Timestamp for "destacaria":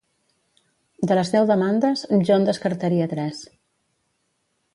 2.49-3.11